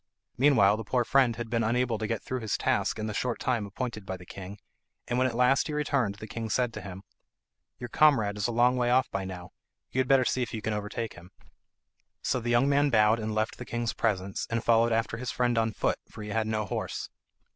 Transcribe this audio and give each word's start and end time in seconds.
Meanwhile 0.35 0.77
the 0.77 0.83
poor 0.83 1.03
friend 1.03 1.35
had 1.35 1.47
been 1.47 1.63
unable 1.63 1.99
to 1.99 2.07
get 2.07 2.23
through 2.23 2.39
his 2.39 2.57
task 2.57 2.97
in 2.97 3.05
the 3.05 3.13
short 3.13 3.39
time 3.39 3.67
appointed 3.67 4.03
by 4.03 4.17
the 4.17 4.25
king, 4.25 4.57
and 5.07 5.19
when 5.19 5.27
at 5.27 5.35
last 5.35 5.67
he 5.67 5.73
returned 5.73 6.15
the 6.15 6.25
king 6.25 6.49
said 6.49 6.73
to 6.73 6.81
him, 6.81 7.03
"Your 7.77 7.87
comrade 7.87 8.35
is 8.35 8.47
a 8.47 8.51
long 8.51 8.77
way 8.77 8.89
off 8.89 9.11
by 9.11 9.25
now; 9.25 9.51
you 9.91 9.99
had 9.99 10.07
better 10.07 10.25
see 10.25 10.41
if 10.41 10.55
you 10.55 10.61
can 10.63 10.73
overtake 10.73 11.13
him." 11.13 11.29
So 12.23 12.39
the 12.39 12.49
young 12.49 12.67
man 12.67 12.89
bowed 12.89 13.19
and 13.19 13.35
left 13.35 13.59
the 13.59 13.63
king's 13.65 13.93
presence, 13.93 14.47
and 14.49 14.63
followed 14.63 14.91
after 14.91 15.17
his 15.17 15.29
friend 15.29 15.55
on 15.55 15.71
foot, 15.71 15.99
for 16.09 16.23
he 16.23 16.29
had 16.29 16.47
no 16.47 16.65
horse. 16.65 17.09